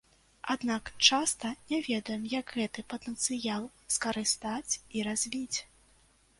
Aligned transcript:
Аднак 0.53 0.87
часта 1.07 1.51
не 1.73 1.79
ведаем, 1.89 2.23
як 2.33 2.55
гэты 2.61 2.85
патэнцыял 2.95 3.69
скарыстаць 3.99 4.73
і 4.99 5.09
развіць! 5.13 5.57